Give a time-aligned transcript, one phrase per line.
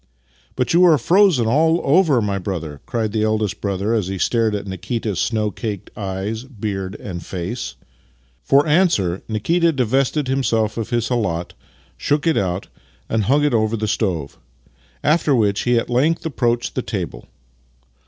[0.55, 4.55] "But you are frozen all over, my brother!" cried the eldest brother as he stared
[4.55, 7.75] at Nikita's snow caked eyes, beard and face.
[8.43, 11.53] For answer, Nikita divested himself of his khalat,
[11.97, 12.65] shook it out,
[13.09, 14.39] and hung it over the stove;
[15.03, 17.27] after which he at length approached the table.